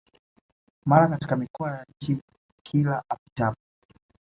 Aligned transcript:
mara 0.85 1.07
katika 1.07 1.35
mikoa 1.35 1.71
ya 1.71 1.85
nchi 1.89 2.17
Kila 2.63 3.03
apitapo 3.09 3.57